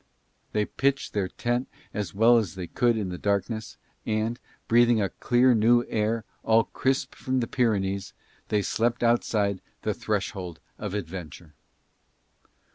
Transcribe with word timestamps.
They 0.53 0.65
pitched 0.65 1.13
their 1.13 1.27
tent 1.27 1.67
as 1.93 2.11
well 2.15 2.37
as 2.37 2.55
they 2.55 2.65
could 2.65 2.97
in 2.97 3.09
the 3.09 3.19
darkness; 3.19 3.77
and, 4.03 4.39
breathing 4.67 4.99
a 4.99 5.09
clear 5.09 5.53
new 5.53 5.85
air 5.89 6.25
all 6.41 6.63
crisp 6.63 7.13
from 7.13 7.39
the 7.39 7.45
Pyrenees, 7.45 8.13
they 8.47 8.63
slept 8.63 9.03
outside 9.03 9.61
the 9.83 9.93
threshold 9.93 10.59
of 10.79 10.95
adventure. 10.95 11.53